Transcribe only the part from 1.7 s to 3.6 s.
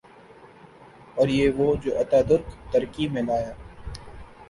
جو اتا ترک ترکی میں لایا۔